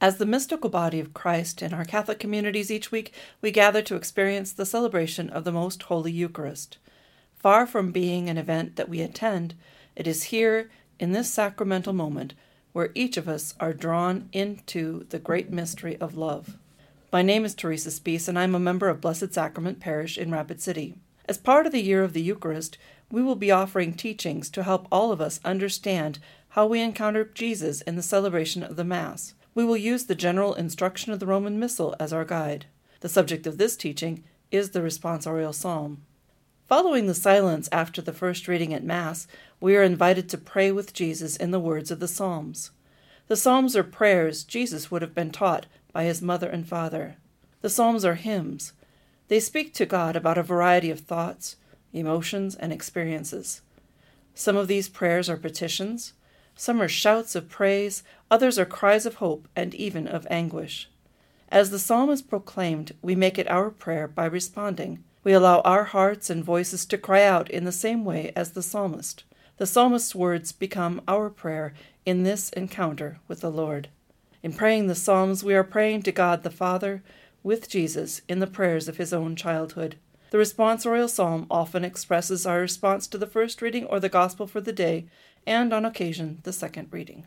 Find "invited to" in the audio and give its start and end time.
39.82-40.38